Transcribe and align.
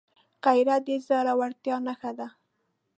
غیرت 0.45 0.81
د 0.87 0.89
زړورتیا 1.07 1.75
نښه 1.85 2.11
ده 2.17 2.27